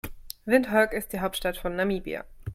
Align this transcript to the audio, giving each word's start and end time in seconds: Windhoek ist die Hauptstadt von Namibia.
Windhoek 0.47 0.93
ist 0.93 1.13
die 1.13 1.19
Hauptstadt 1.19 1.57
von 1.57 1.75
Namibia. 1.75 2.25